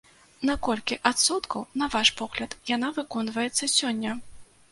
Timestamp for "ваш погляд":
1.97-2.57